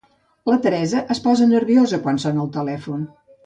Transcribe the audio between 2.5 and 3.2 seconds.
telèfon.